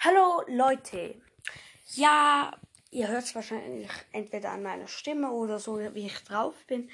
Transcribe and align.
Hallo 0.00 0.44
Leute. 0.46 1.20
Ja, 1.94 2.56
ihr 2.92 3.08
hört 3.08 3.24
es 3.24 3.34
wahrscheinlich 3.34 3.90
entweder 4.12 4.52
an 4.52 4.62
meiner 4.62 4.86
Stimme 4.86 5.32
oder 5.32 5.58
so, 5.58 5.80
wie 5.92 6.06
ich 6.06 6.22
drauf 6.22 6.54
bin. 6.68 6.88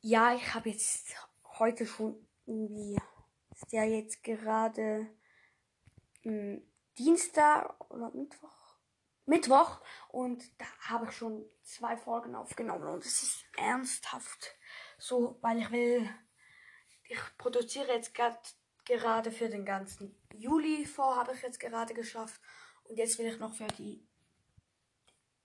Ja, 0.00 0.34
ich 0.34 0.52
habe 0.52 0.70
jetzt 0.70 1.14
heute 1.60 1.86
schon 1.86 2.16
irgendwie, 2.44 2.98
ist 3.54 3.70
ja 3.70 3.84
jetzt 3.84 4.24
gerade 4.24 5.06
hm, 6.22 6.66
Dienstag 6.98 7.80
oder 7.92 8.10
Mittwoch. 8.10 8.76
Mittwoch 9.24 9.80
und 10.08 10.42
da 10.60 10.66
habe 10.88 11.06
ich 11.06 11.12
schon 11.12 11.48
zwei 11.62 11.96
Folgen 11.96 12.34
aufgenommen 12.34 12.88
und 12.88 13.04
es 13.04 13.22
ist 13.22 13.44
ernsthaft 13.56 14.56
so, 14.98 15.38
weil 15.42 15.60
ich 15.60 15.70
will, 15.70 16.10
ich 17.04 17.20
produziere 17.38 17.92
jetzt 17.92 18.14
gerade 18.14 18.36
gerade 18.84 19.30
für 19.30 19.48
den 19.48 19.64
ganzen 19.64 20.16
Juli 20.34 20.84
vor, 20.86 21.16
habe 21.16 21.34
ich 21.34 21.42
jetzt 21.42 21.60
gerade 21.60 21.94
geschafft. 21.94 22.40
Und 22.84 22.96
jetzt 22.96 23.18
will 23.18 23.26
ich 23.26 23.38
noch 23.38 23.54
für 23.54 23.68
die 23.68 24.06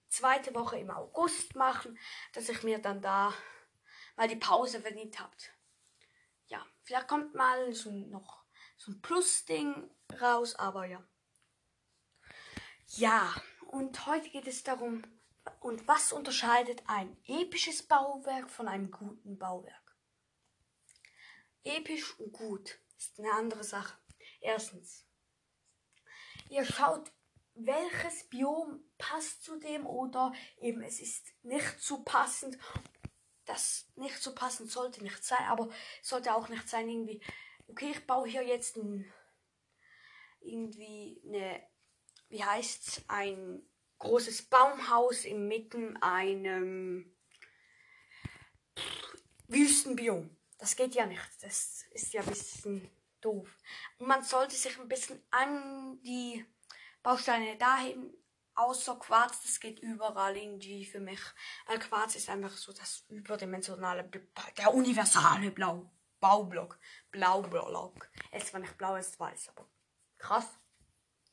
zweite 0.09 0.54
Woche 0.55 0.80
im 0.80 0.90
August 0.90 1.55
machen, 1.55 1.98
dass 2.34 2.50
ich 2.50 2.64
mir 2.64 2.80
dann 2.80 3.02
da 3.02 3.34
mal 4.16 4.28
die 4.28 4.36
Pause 4.36 4.81
verdient 4.81 5.20
habt. 5.20 5.52
Ja, 6.48 6.66
vielleicht 6.84 7.08
kommt 7.08 7.36
mal 7.36 7.73
so 7.73 7.92
noch 7.92 8.44
so 8.78 8.92
ein 8.92 9.02
Plus-Ding 9.02 9.90
raus, 10.22 10.56
aber 10.56 10.86
ja. 10.86 11.04
Ja, 12.90 13.34
und 13.67 14.06
heute 14.06 14.30
geht 14.30 14.48
es 14.48 14.64
darum, 14.64 15.04
und 15.59 15.88
was 15.88 16.12
unterscheidet 16.12 16.84
ein 16.88 17.17
episches 17.26 17.84
Bauwerk 17.84 18.50
von 18.50 18.67
einem 18.67 18.92
guten 18.92 19.38
Bauwerk? 19.38 19.95
Episch 21.64 22.17
und 22.20 22.34
gut 22.34 22.80
ist 22.98 23.20
eine 23.20 23.32
andere 23.34 23.64
Sache. 23.64 23.98
Erstens, 24.42 25.06
ihr 26.50 26.66
schaut, 26.66 27.12
welches 27.54 28.23
Biom 28.30 28.84
passt 28.98 29.44
zu 29.44 29.58
dem 29.58 29.86
oder 29.86 30.34
eben 30.59 30.81
es 30.81 31.00
ist 31.00 31.34
nicht 31.44 31.81
zu 31.81 32.04
passend. 32.04 32.58
Das 33.45 33.88
nicht 33.95 34.17
so 34.22 34.36
passend 34.36 34.70
sollte 34.70 35.02
nicht 35.04 35.23
sein, 35.23 35.45
aber 35.48 35.70
sollte 36.02 36.36
auch 36.36 36.50
nicht 36.50 36.67
sein 36.70 36.89
irgendwie, 36.89 37.22
okay, 37.67 37.92
ich 37.92 38.06
baue 38.06 38.28
hier 38.28 38.44
jetzt 38.44 38.78
ein, 38.78 39.11
irgendwie 40.42 41.22
eine, 41.26 41.64
wie 42.30 42.44
heißt's, 42.44 43.04
ein 43.08 43.64
großes 44.00 44.44
Baumhaus 44.44 45.26
inmitten 45.26 45.98
einem 45.98 47.16
Wüstenbiom. 49.48 50.36
Das 50.58 50.75
geht 50.75 50.95
ja 50.95 51.05
nicht. 51.05 51.22
Das 51.41 51.86
ist 51.91 52.13
ja 52.13 52.22
ein 52.22 52.27
bisschen 52.27 52.89
doof. 53.22 53.50
Und 54.00 54.08
man 54.08 54.23
sollte 54.23 54.55
sich 54.55 54.80
ein 54.80 54.88
bisschen 54.88 55.22
an 55.31 56.02
die 56.02 56.45
Bausteine 57.03 57.58
dahin, 57.58 58.14
außer 58.55 58.95
Quarz, 58.95 59.44
das 59.44 59.59
geht 59.59 59.80
überall 59.80 60.36
irgendwie 60.36 60.86
für 60.86 60.99
mich. 60.99 61.19
Weil 61.67 61.80
Quarz 61.80 62.16
ist 62.16 62.30
einfach 62.30 62.52
so 62.52 62.73
das 62.73 63.05
überdimensionale, 63.09 64.09
der 64.58 64.73
universale 64.73 65.52
Blau, 65.52 65.89
Baublock. 66.19 66.80
Blaublock. 67.11 68.09
Es 68.31 68.47
zwar 68.47 68.59
nicht 68.59 68.77
blau, 68.77 68.95
es 68.95 69.09
ist 69.09 69.19
weiß, 69.19 69.49
aber 69.49 69.69
krass. 70.17 70.59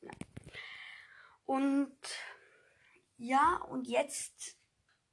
Ja. 0.00 0.10
Und 1.46 1.96
ja, 3.16 3.56
und 3.68 3.86
jetzt 3.86 4.58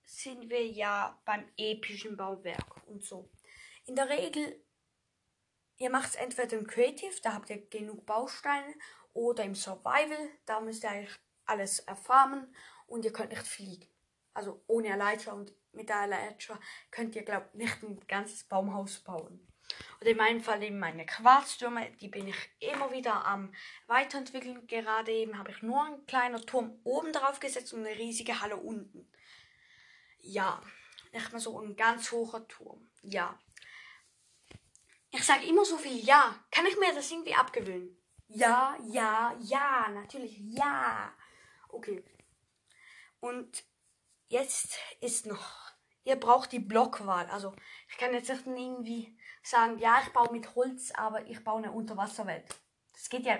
sind 0.03 0.49
wir 0.49 0.65
ja 0.65 1.19
beim 1.25 1.49
epischen 1.55 2.17
Bauwerk 2.17 2.85
und 2.87 3.03
so. 3.03 3.29
In 3.85 3.95
der 3.95 4.09
Regel, 4.09 4.63
ihr 5.77 5.89
macht 5.89 6.09
es 6.09 6.15
entweder 6.15 6.57
im 6.57 6.67
Creative, 6.67 7.15
da 7.23 7.33
habt 7.33 7.49
ihr 7.49 7.67
genug 7.69 8.05
Bausteine, 8.05 8.73
oder 9.13 9.43
im 9.43 9.55
Survival, 9.55 10.29
da 10.45 10.61
müsst 10.61 10.83
ihr 10.83 10.91
eigentlich 10.91 11.19
alles 11.45 11.79
erfarmen 11.79 12.55
und 12.87 13.03
ihr 13.03 13.11
könnt 13.11 13.31
nicht 13.31 13.45
fliegen. 13.45 13.87
Also 14.33 14.63
ohne 14.67 14.89
Elytra 14.89 15.33
und 15.33 15.53
mit 15.73 15.89
der 15.89 16.03
Elytra 16.03 16.59
könnt 16.91 17.15
ihr, 17.15 17.23
glaubt 17.23 17.55
nicht 17.55 17.83
ein 17.83 17.99
ganzes 18.07 18.45
Baumhaus 18.45 18.99
bauen. 18.99 19.45
Und 19.99 20.07
in 20.07 20.17
meinem 20.17 20.41
Fall 20.41 20.63
eben 20.63 20.79
meine 20.79 21.05
Quarztürme, 21.05 21.91
die 21.99 22.07
bin 22.07 22.27
ich 22.27 22.49
immer 22.59 22.91
wieder 22.91 23.25
am 23.25 23.53
weiterentwickeln. 23.87 24.67
Gerade 24.67 25.11
eben 25.11 25.37
habe 25.37 25.51
ich 25.51 25.61
nur 25.61 25.83
einen 25.83 26.05
kleinen 26.05 26.45
Turm 26.45 26.79
oben 26.83 27.13
drauf 27.13 27.39
gesetzt 27.39 27.73
und 27.73 27.85
eine 27.85 27.97
riesige 27.97 28.41
Halle 28.41 28.57
unten. 28.57 29.09
Ja, 30.19 30.61
nicht 31.13 31.31
mehr 31.31 31.41
so 31.41 31.59
ein 31.59 31.75
ganz 31.75 32.11
hoher 32.11 32.47
Turm. 32.47 32.89
Ja. 33.03 33.39
Ich 35.11 35.25
sage 35.25 35.45
immer 35.45 35.65
so 35.65 35.77
viel 35.77 36.03
Ja. 36.03 36.35
Kann 36.51 36.65
ich 36.65 36.77
mir 36.77 36.93
das 36.93 37.11
irgendwie 37.11 37.35
abgewöhnen? 37.35 37.97
Ja, 38.27 38.77
ja, 38.87 39.35
ja, 39.41 39.89
natürlich 39.89 40.37
ja. 40.39 41.13
Okay. 41.67 42.03
Und 43.19 43.63
jetzt 44.29 44.77
ist 45.01 45.25
noch, 45.25 45.73
ihr 46.05 46.15
braucht 46.15 46.53
die 46.53 46.59
Blockwahl. 46.59 47.29
Also 47.29 47.53
ich 47.89 47.97
kann 47.97 48.13
jetzt 48.13 48.29
nicht 48.29 48.47
irgendwie 48.47 49.17
sagen, 49.43 49.77
ja, 49.79 50.01
ich 50.01 50.13
baue 50.13 50.31
mit 50.31 50.55
Holz, 50.55 50.91
aber 50.91 51.25
ich 51.27 51.43
baue 51.43 51.57
eine 51.57 51.73
Unterwasserwelt. 51.73 52.45
Das 52.93 53.09
geht 53.09 53.25
ja. 53.25 53.37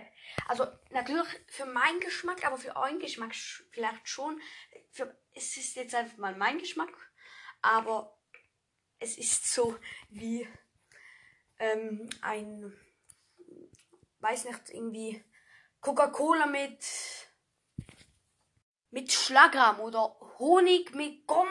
Also 0.47 0.65
natürlich 0.89 1.27
für 1.47 1.65
meinen 1.65 1.99
Geschmack, 2.01 2.45
aber 2.45 2.57
für 2.57 2.75
euren 2.75 2.99
Geschmack 2.99 3.33
vielleicht 3.71 4.09
schon. 4.09 4.41
Für, 4.91 5.17
es 5.33 5.55
ist 5.55 5.75
jetzt 5.75 5.95
einfach 5.95 6.17
mal 6.17 6.35
mein 6.35 6.57
Geschmack, 6.57 6.91
aber 7.61 8.17
es 8.99 9.17
ist 9.17 9.51
so 9.53 9.77
wie 10.09 10.47
ähm, 11.61 12.09
ein, 12.21 12.73
weiß 14.19 14.45
nicht, 14.45 14.69
irgendwie 14.69 15.23
Coca-Cola 15.79 16.47
mit, 16.47 16.83
mit 18.89 19.11
Schlagrahm 19.11 19.79
oder 19.79 20.17
Honig 20.39 20.93
mit 20.95 21.27
Gom 21.27 21.47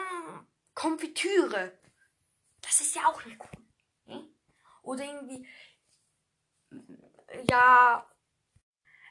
Konfitüre. 0.73 1.77
Das 2.61 2.81
ist 2.81 2.95
ja 2.95 3.05
auch 3.07 3.23
nicht 3.25 3.39
cool. 3.39 3.63
Hm? 4.05 4.35
Oder 4.83 5.05
irgendwie, 5.05 5.47
ja, 7.49 8.09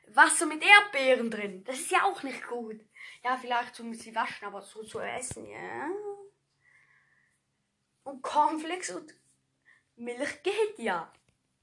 Wasser 0.08 0.46
mit 0.46 0.62
Erdbeeren 0.62 1.30
drin. 1.30 1.64
Das 1.64 1.78
ist 1.78 1.90
ja 1.90 2.04
auch 2.04 2.22
nicht 2.22 2.46
gut. 2.46 2.80
Ja, 3.22 3.36
vielleicht 3.36 3.74
zum 3.74 3.94
sie 3.94 4.14
waschen, 4.14 4.46
aber 4.46 4.62
so 4.62 4.82
zu 4.84 5.00
essen, 5.00 5.46
ja. 5.46 5.88
Und 8.04 8.22
Cornflakes 8.22 8.90
und 8.90 9.14
Milch 10.00 10.42
geht 10.42 10.78
ja. 10.78 11.12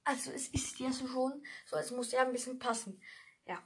Also 0.04 0.32
es 0.32 0.48
ist 0.50 0.80
ja 0.80 0.92
so 0.92 1.08
schon, 1.08 1.44
so 1.66 1.76
es 1.76 1.92
muss 1.92 2.12
ja 2.12 2.22
ein 2.22 2.32
bisschen 2.32 2.60
passen. 2.60 3.02
Ja. 3.46 3.62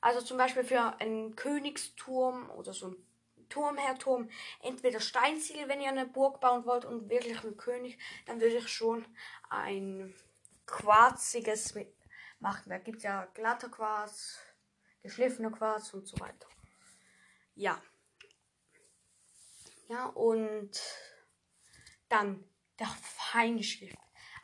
Also 0.00 0.20
zum 0.20 0.38
Beispiel 0.38 0.64
für 0.64 1.00
einen 1.00 1.36
Königsturm 1.36 2.50
oder 2.50 2.72
so 2.72 2.88
ein 2.88 2.96
Turmherrturm, 3.48 4.28
entweder 4.60 4.98
Steinziegel, 4.98 5.68
wenn 5.68 5.80
ihr 5.80 5.90
eine 5.90 6.06
Burg 6.06 6.40
bauen 6.40 6.66
wollt 6.66 6.84
und 6.84 7.08
wirklich 7.08 7.38
einen 7.44 7.56
König, 7.56 7.98
dann 8.26 8.40
würde 8.40 8.56
ich 8.56 8.68
schon 8.68 9.06
ein 9.48 10.14
quarziges 10.66 11.74
machen. 12.40 12.70
Da 12.70 12.78
gibt 12.78 12.98
es 12.98 13.04
ja 13.04 13.26
glatter 13.26 13.68
Quarz, 13.68 14.40
geschliffener 15.02 15.52
Quarz 15.52 15.94
und 15.94 16.08
so 16.08 16.18
weiter. 16.18 16.48
Ja. 17.54 17.80
Ja, 19.88 20.06
und 20.06 20.80
dann 22.08 22.44
der 22.78 22.88
Feinschliff. 22.88 23.94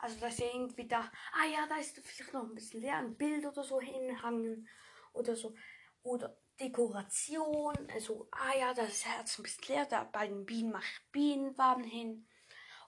Also, 0.01 0.19
dass 0.19 0.39
ihr 0.39 0.51
irgendwie 0.51 0.87
da, 0.87 1.11
ah 1.33 1.45
ja, 1.45 1.67
da 1.67 1.75
ist 1.75 1.95
vielleicht 2.03 2.33
noch 2.33 2.41
ein 2.41 2.55
bisschen 2.55 2.81
leer, 2.81 2.97
ein 2.97 3.15
Bild 3.15 3.45
oder 3.45 3.63
so 3.63 3.79
hinhangen 3.79 4.67
oder 5.13 5.35
so. 5.35 5.53
Oder 6.01 6.35
Dekoration, 6.59 7.75
also, 7.93 8.27
ah 8.31 8.57
ja, 8.57 8.73
das 8.73 9.05
Herz 9.05 9.37
ein 9.37 9.43
bisschen 9.43 9.75
leer, 9.75 9.85
da 9.85 10.03
bei 10.03 10.27
den 10.27 10.47
Bienen 10.47 10.71
mache 10.71 10.85
ich 10.85 11.11
Bienenwaben 11.11 11.83
hin. 11.83 12.27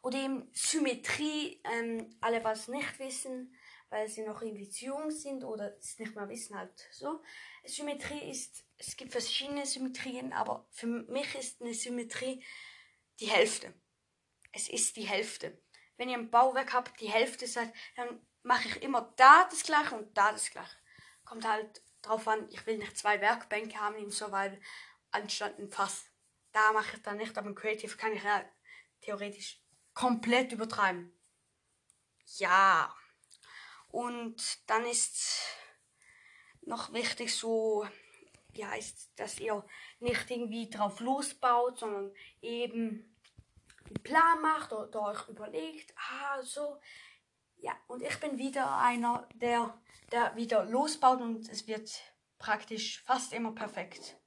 Oder 0.02 0.18
eben 0.18 0.50
Symmetrie, 0.53 1.62
ähm, 1.72 2.18
alle 2.19 2.44
was 2.44 2.68
nicht 2.68 2.97
wissen, 2.97 3.56
weil 3.90 4.07
sie 4.07 4.23
noch 4.23 4.41
zu 4.41 4.85
jung 4.85 5.12
sind 5.12 5.44
oder 5.44 5.78
es 5.78 6.00
nicht 6.00 6.16
mehr 6.16 6.28
wissen 6.29 6.57
halt 6.57 6.73
so. 6.91 7.22
Symmetrie 7.63 8.28
ist, 8.28 8.66
es 8.78 8.97
gibt 8.97 9.11
verschiedene 9.11 9.67
Symmetrien, 9.67 10.34
aber 10.34 10.67
für 10.72 10.87
mich 10.87 11.35
ist 11.35 11.61
eine 11.61 11.76
Symmetrie 11.76 12.43
die 13.20 13.28
Hälfte. 13.28 13.72
Es 14.52 14.67
ist 14.67 14.97
die 14.97 15.08
Hälfte 15.08 15.62
wenn 15.97 16.09
ihr 16.09 16.17
ein 16.17 16.31
Bauwerk 16.31 16.73
habt, 16.73 16.99
die 16.99 17.11
Hälfte 17.11 17.47
seid, 17.47 17.73
dann 17.95 18.25
mache 18.43 18.67
ich 18.67 18.81
immer 18.81 19.13
da 19.16 19.45
das 19.49 19.63
gleiche 19.63 19.95
und 19.95 20.17
da 20.17 20.31
das 20.31 20.49
gleiche. 20.49 20.75
Kommt 21.23 21.47
halt 21.47 21.81
drauf 22.01 22.28
an, 22.28 22.47
ich 22.51 22.66
will 22.66 22.78
nicht 22.78 22.97
zwei 22.97 23.22
Werkbänke 23.22 23.79
haben 23.79 23.95
im 23.95 24.11
Survival 24.11 24.59
anstatt 25.11 25.57
ein 25.59 25.69
Fass. 25.69 26.05
Da 26.51 26.72
mache 26.73 26.97
ich 26.97 27.01
dann 27.01 27.17
nicht, 27.17 27.37
aber 27.37 27.47
im 27.47 27.55
Creative 27.55 27.95
kann 27.97 28.13
ich 28.13 28.23
ja 28.23 28.43
theoretisch 29.01 29.61
komplett 29.93 30.51
übertreiben. 30.51 31.11
Ja. 32.37 32.93
Und 33.89 34.69
dann 34.69 34.85
ist 34.85 35.41
noch 36.61 36.93
wichtig 36.93 37.35
so, 37.35 37.87
wie 38.49 38.66
heißt, 38.66 39.11
dass 39.17 39.39
ihr 39.39 39.66
nicht 39.99 40.29
irgendwie 40.29 40.69
drauf 40.69 40.99
losbaut, 40.99 41.79
sondern 41.79 42.13
eben 42.41 43.12
einen 43.85 44.03
Plan 44.03 44.41
macht 44.41 44.74
oder 44.74 45.02
euch 45.03 45.28
überlegt, 45.30 45.94
ah, 45.97 46.41
so. 46.41 46.80
Ja, 47.58 47.74
und 47.88 48.02
ich 48.02 48.20
bin 48.20 48.38
wieder 48.38 48.78
einer, 48.78 49.28
der, 49.35 49.80
der 50.12 50.35
wieder 50.35 50.66
losbaut 50.66 51.22
und 51.22 51.47
es 51.50 51.68
wird 51.68 51.90
praktisch 52.38 53.02
fast 53.03 53.32
immer 53.34 53.53
perfekt. 53.53 54.18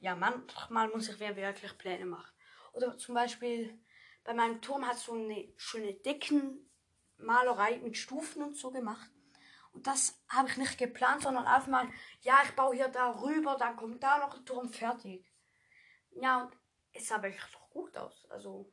Ja, 0.00 0.14
manchmal 0.14 0.88
muss 0.88 1.08
ich 1.08 1.18
wirklich 1.18 1.78
Pläne 1.78 2.06
machen. 2.06 2.32
Oder 2.72 2.96
zum 2.96 3.14
Beispiel 3.14 3.78
bei 4.24 4.34
meinem 4.34 4.60
Turm 4.60 4.86
hat 4.86 4.98
so 4.98 5.12
eine 5.12 5.52
schöne 5.56 5.94
Deckenmalerei 5.94 7.78
mit 7.78 7.96
Stufen 7.96 8.42
und 8.42 8.56
so 8.56 8.70
gemacht. 8.70 9.10
Und 9.72 9.86
das 9.86 10.18
habe 10.28 10.48
ich 10.48 10.56
nicht 10.56 10.78
geplant, 10.78 11.22
sondern 11.22 11.46
einfach 11.46 11.68
mal, 11.68 11.88
ja, 12.22 12.40
ich 12.44 12.52
baue 12.52 12.74
hier 12.74 12.88
da 12.88 13.10
rüber, 13.20 13.56
dann 13.58 13.76
kommt 13.76 14.02
da 14.02 14.18
noch 14.18 14.34
ein 14.34 14.44
Turm 14.46 14.68
fertig. 14.68 15.30
Ja, 16.12 16.44
und 16.44 16.56
es 16.96 17.08
sah 17.08 17.22
wirklich 17.22 17.42
doch 17.52 17.70
gut 17.70 17.96
aus. 17.96 18.26
Also 18.30 18.72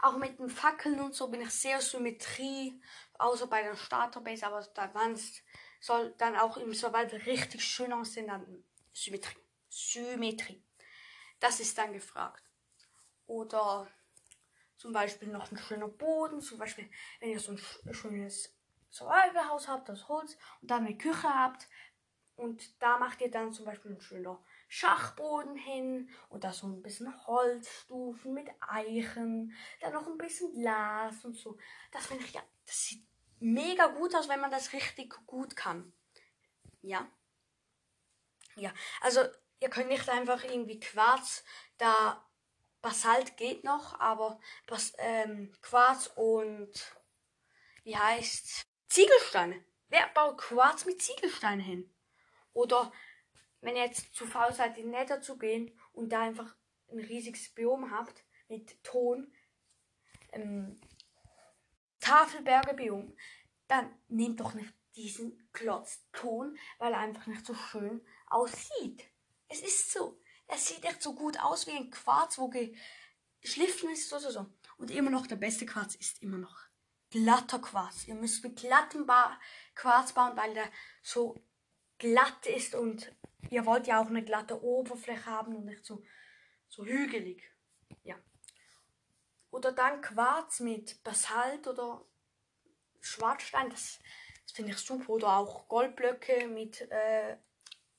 auch 0.00 0.16
mit 0.16 0.38
den 0.38 0.50
Fackeln 0.50 1.00
und 1.00 1.14
so 1.14 1.28
bin 1.28 1.42
ich 1.42 1.50
sehr 1.50 1.80
Symmetrie, 1.80 2.80
außer 3.18 3.46
bei 3.46 3.62
der 3.62 3.76
Starterbase, 3.76 4.46
aber 4.46 4.62
der 4.62 4.84
Advanced 4.84 5.42
soll 5.80 6.14
dann 6.18 6.36
auch 6.36 6.56
im 6.56 6.74
Survival 6.74 7.20
richtig 7.26 7.64
schön 7.64 7.92
aussehen, 7.92 8.26
dann 8.26 8.64
Symmetrie. 8.92 9.38
Symmetrie. 9.68 10.62
Das 11.40 11.60
ist 11.60 11.78
dann 11.78 11.92
gefragt. 11.92 12.42
Oder 13.26 13.88
zum 14.76 14.92
Beispiel 14.92 15.28
noch 15.28 15.50
ein 15.50 15.58
schöner 15.58 15.88
Boden, 15.88 16.40
zum 16.40 16.58
Beispiel, 16.58 16.90
wenn 17.20 17.30
ihr 17.30 17.40
so 17.40 17.52
ein 17.52 17.94
schönes 17.94 18.54
Survival-Haus 18.90 19.68
habt, 19.68 19.88
das 19.88 20.08
Holz, 20.08 20.36
und 20.60 20.70
dann 20.70 20.84
eine 20.84 20.98
Küche 20.98 21.28
habt, 21.28 21.68
und 22.34 22.82
da 22.82 22.98
macht 22.98 23.20
ihr 23.20 23.30
dann 23.30 23.52
zum 23.52 23.64
Beispiel 23.64 23.92
ein 23.92 24.00
schöner 24.00 24.42
Schachboden 24.74 25.54
hin 25.54 26.08
und 26.30 26.44
da 26.44 26.52
so 26.54 26.66
ein 26.66 26.80
bisschen 26.80 27.14
Holzstufen 27.26 28.32
mit 28.32 28.48
Eichen, 28.60 29.54
dann 29.82 29.92
noch 29.92 30.06
ein 30.06 30.16
bisschen 30.16 30.50
Glas 30.54 31.26
und 31.26 31.34
so. 31.34 31.58
Das 31.90 32.06
finde 32.06 32.24
ich 32.24 32.32
ja, 32.32 32.42
das 32.64 32.86
sieht 32.86 33.04
mega 33.38 33.88
gut 33.88 34.14
aus, 34.14 34.30
wenn 34.30 34.40
man 34.40 34.50
das 34.50 34.72
richtig 34.72 35.14
gut 35.26 35.56
kann. 35.56 35.92
Ja. 36.80 37.06
Ja, 38.56 38.72
also 39.02 39.20
ihr 39.60 39.68
könnt 39.68 39.90
nicht 39.90 40.08
einfach 40.08 40.42
irgendwie 40.42 40.80
Quarz, 40.80 41.44
da 41.76 42.26
Basalt 42.80 43.36
geht 43.36 43.64
noch, 43.64 44.00
aber 44.00 44.40
Bas 44.66 44.94
ähm, 44.96 45.52
Quarz 45.60 46.10
und 46.16 46.72
wie 47.84 47.98
heißt 47.98 48.64
Ziegelsteine. 48.88 49.62
Wer 49.88 50.08
baut 50.14 50.38
Quarz 50.38 50.86
mit 50.86 51.02
Ziegelsteinen 51.02 51.60
hin? 51.60 51.94
Oder 52.54 52.90
wenn 53.62 53.76
ihr 53.76 53.84
jetzt 53.84 54.14
zu 54.14 54.26
faul 54.26 54.52
seid, 54.52 54.76
in 54.76 54.90
Nether 54.90 55.22
zu 55.22 55.38
gehen 55.38 55.70
und 55.92 56.10
da 56.10 56.22
einfach 56.22 56.54
ein 56.90 56.98
riesiges 56.98 57.48
Biom 57.54 57.90
habt 57.90 58.24
mit 58.48 58.82
Ton, 58.84 59.32
ähm, 60.32 60.80
Tafelberge-Biom, 62.00 63.16
dann 63.68 63.94
nehmt 64.08 64.40
doch 64.40 64.54
nicht 64.54 64.74
diesen 64.96 65.48
Klotz 65.52 66.04
Ton, 66.12 66.58
weil 66.78 66.92
er 66.92 66.98
einfach 66.98 67.26
nicht 67.26 67.46
so 67.46 67.54
schön 67.54 68.04
aussieht. 68.26 69.04
Es 69.48 69.60
ist 69.60 69.92
so. 69.92 70.20
Es 70.48 70.66
sieht 70.66 70.84
echt 70.84 71.02
so 71.02 71.14
gut 71.14 71.38
aus 71.40 71.66
wie 71.66 71.72
ein 71.72 71.90
Quarz, 71.90 72.38
wo 72.38 72.50
geschliffen 73.40 73.90
ist 73.90 74.12
oder 74.12 74.30
so. 74.30 74.46
Und 74.76 74.90
immer 74.90 75.10
noch 75.10 75.26
der 75.26 75.36
beste 75.36 75.64
Quarz 75.64 75.94
ist 75.94 76.20
immer 76.20 76.38
noch 76.38 76.58
glatter 77.10 77.60
Quarz. 77.60 78.06
Ihr 78.08 78.14
müsst 78.16 78.42
mit 78.42 78.56
glattem 78.56 79.06
ba 79.06 79.38
Quarz 79.74 80.12
bauen, 80.12 80.36
weil 80.36 80.52
der 80.54 80.70
so 81.02 81.42
glatt 82.02 82.46
ist 82.46 82.74
und 82.74 83.14
ihr 83.48 83.64
wollt 83.64 83.86
ja 83.86 84.02
auch 84.02 84.08
eine 84.08 84.24
glatte 84.24 84.60
Oberfläche 84.60 85.26
haben 85.26 85.54
und 85.54 85.66
nicht 85.66 85.84
so, 85.84 86.02
so 86.68 86.84
hügelig. 86.84 87.48
Ja. 88.02 88.16
Oder 89.52 89.70
dann 89.70 90.00
Quarz 90.00 90.58
mit 90.58 91.02
Basalt 91.04 91.68
oder 91.68 92.04
Schwarzstein, 93.00 93.70
das, 93.70 94.00
das 94.42 94.52
finde 94.52 94.72
ich 94.72 94.78
super. 94.78 95.10
Oder 95.10 95.36
auch 95.36 95.68
Goldblöcke 95.68 96.48
mit 96.48 96.80
äh, 96.90 97.36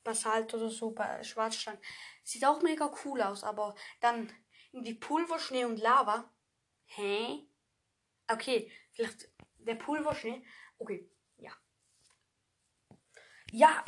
Basalt 0.04 0.54
oder 0.54 0.70
so, 0.70 0.94
Schwarzstein. 1.22 1.78
Sieht 2.24 2.44
auch 2.44 2.62
mega 2.62 2.94
cool 3.06 3.22
aus, 3.22 3.46
aber 3.46 3.74
dann 4.02 4.30
irgendwie 4.74 4.96
Pulverschnee 4.96 5.64
und 5.64 5.80
Lava. 5.80 6.30
Hä? 6.88 7.48
Okay, 8.28 8.70
vielleicht 8.92 9.30
der 9.60 9.76
Pulverschnee. 9.76 10.46
Okay, 10.78 11.10
ja, 11.38 11.54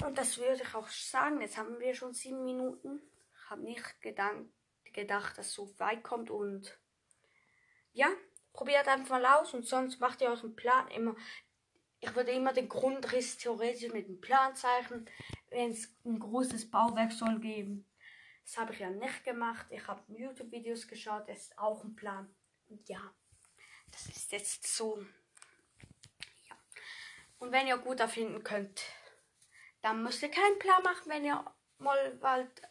und 0.05 0.15
das 0.15 0.37
würde 0.37 0.61
ich 0.61 0.75
auch 0.75 0.87
sagen. 0.89 1.41
Jetzt 1.41 1.57
haben 1.57 1.79
wir 1.79 1.95
schon 1.95 2.13
sieben 2.13 2.45
Minuten. 2.45 3.01
Ich 3.33 3.49
habe 3.49 3.63
nicht 3.63 3.83
gedacht, 4.93 5.37
dass 5.37 5.47
es 5.47 5.53
so 5.53 5.73
weit 5.79 6.03
kommt. 6.03 6.29
Und 6.29 6.77
ja, 7.91 8.07
probiert 8.53 8.87
einfach 8.87 9.19
mal 9.19 9.25
aus. 9.25 9.55
Und 9.55 9.65
sonst 9.65 9.99
macht 9.99 10.21
ihr 10.21 10.29
euch 10.29 10.43
einen 10.43 10.55
Plan 10.55 10.87
immer. 10.89 11.15
Ich 11.99 12.15
würde 12.15 12.31
immer 12.31 12.53
den 12.53 12.69
Grundriss 12.69 13.37
theoretisch 13.37 13.91
mit 13.91 14.07
dem 14.07 14.21
Plan 14.21 14.55
zeichnen, 14.55 15.09
wenn 15.49 15.71
es 15.71 15.91
ein 16.05 16.19
großes 16.19 16.69
Bauwerk 16.69 17.11
soll 17.11 17.39
geben. 17.39 17.87
Das 18.43 18.59
habe 18.59 18.71
ich 18.71 18.79
ja 18.79 18.91
nicht 18.91 19.23
gemacht. 19.23 19.65
Ich 19.71 19.87
habe 19.87 20.03
YouTube-Videos 20.07 20.87
geschaut. 20.87 21.27
Das 21.27 21.39
ist 21.39 21.57
auch 21.57 21.83
ein 21.83 21.95
Plan. 21.95 22.29
Und 22.69 22.87
ja, 22.87 23.01
das 23.89 24.05
ist 24.09 24.31
jetzt 24.31 24.67
so. 24.67 25.03
Ja. 26.47 26.55
Und 27.39 27.51
wenn 27.51 27.65
ihr 27.65 27.79
gut 27.79 27.99
erfinden 27.99 28.43
könnt, 28.43 28.83
dann 29.85 30.01
müsst 30.01 30.23
ihr 30.23 30.31
keinen 30.31 30.57
Plan 30.57 30.81
machen, 30.81 31.11
wenn 31.11 31.23
ihr 31.23 31.45
mal 31.77 32.19
wollt, 32.19 32.61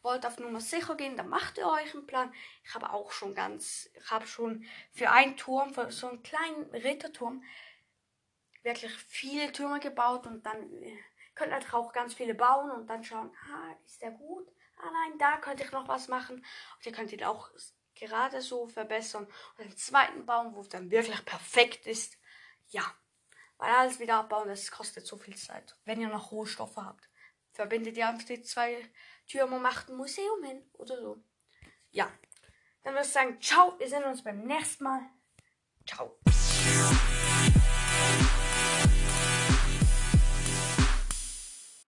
wollt 0.00 0.24
auf 0.24 0.38
Nummer 0.38 0.58
sicher 0.58 0.94
gehen, 0.94 1.18
dann 1.18 1.28
macht 1.28 1.58
ihr 1.58 1.68
euch 1.68 1.94
einen 1.94 2.06
Plan. 2.06 2.32
Ich 2.64 2.74
habe 2.74 2.90
auch 2.94 3.12
schon 3.12 3.34
ganz, 3.34 3.90
ich 3.92 4.10
habe 4.10 4.26
schon 4.26 4.64
für 4.90 5.10
einen 5.10 5.36
Turm, 5.36 5.74
für 5.74 5.92
so 5.92 6.08
einen 6.08 6.22
kleinen 6.22 6.64
Ritterturm, 6.70 7.44
wirklich 8.62 8.90
viele 8.94 9.52
Türme 9.52 9.80
gebaut 9.80 10.26
und 10.26 10.46
dann 10.46 10.72
äh, 10.82 10.96
könnt 11.34 11.52
ihr 11.52 11.74
auch 11.74 11.92
ganz 11.92 12.14
viele 12.14 12.34
bauen 12.34 12.70
und 12.70 12.86
dann 12.86 13.04
schauen, 13.04 13.36
ah, 13.50 13.76
ist 13.84 14.00
der 14.00 14.12
gut? 14.12 14.48
Ah 14.78 14.90
nein, 14.90 15.18
da 15.18 15.36
könnte 15.36 15.64
ich 15.64 15.72
noch 15.72 15.88
was 15.88 16.08
machen. 16.08 16.36
Und 16.36 16.86
ihr 16.86 16.92
könnt 16.92 17.12
ihn 17.12 17.24
auch 17.24 17.50
gerade 17.94 18.40
so 18.40 18.66
verbessern 18.66 19.26
und 19.58 19.64
einen 19.64 19.76
zweiten 19.76 20.24
bauen, 20.24 20.54
wo 20.54 20.62
es 20.62 20.70
dann 20.70 20.90
wirklich 20.90 21.22
perfekt 21.26 21.86
ist. 21.86 22.16
Ja. 22.68 22.82
Weil 23.62 23.76
alles 23.76 24.00
wieder 24.00 24.16
abbauen, 24.16 24.48
das 24.48 24.72
kostet 24.72 25.06
so 25.06 25.16
viel 25.16 25.36
Zeit. 25.36 25.76
Wenn 25.84 26.00
ihr 26.00 26.08
noch 26.08 26.32
Rohstoffe 26.32 26.78
habt. 26.78 27.08
Verbindet 27.52 27.96
ihr 27.96 28.08
einfach 28.08 28.26
die 28.26 28.42
zwei 28.42 28.84
Türme 29.28 29.54
und 29.54 29.62
macht 29.62 29.88
ein 29.88 29.96
Museum 29.96 30.42
hin 30.42 30.68
oder 30.72 31.00
so. 31.00 31.22
Ja. 31.92 32.10
Dann 32.82 32.94
würde 32.94 33.06
ich 33.06 33.12
sagen, 33.12 33.40
ciao, 33.40 33.78
wir 33.78 33.88
sehen 33.88 34.02
uns 34.02 34.24
beim 34.24 34.44
nächsten 34.44 34.82
Mal. 34.82 35.02
Ciao. 35.86 36.18